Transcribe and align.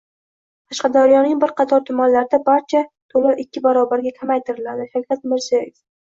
Qashqadaryoning 0.69 1.35
bir 1.43 1.53
qator 1.61 1.83
tumanlarida 1.89 2.39
bog‘cha 2.47 2.81
to‘loviikkibarobarga 3.15 4.15
kamaytiriladi– 4.19 4.89
Shavkat 4.97 5.31
Mirziyoyev 5.37 5.73